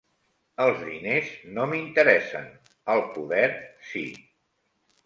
Els 0.63 0.79
diners 0.87 1.29
no 1.59 1.67
m'interessen; 1.73 2.49
el 2.95 3.07
poder 3.21 3.47
sí. 3.93 4.07